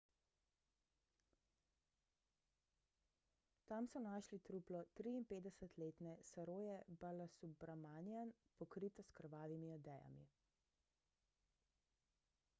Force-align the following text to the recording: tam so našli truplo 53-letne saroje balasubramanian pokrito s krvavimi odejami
tam 3.71 3.87
so 3.91 3.99
našli 4.05 4.39
truplo 4.47 4.81
53-letne 5.01 6.15
saroje 6.29 6.77
balasubramanian 7.03 8.31
pokrito 8.61 9.03
s 9.09 9.13
krvavimi 9.21 9.71
odejami 9.77 10.25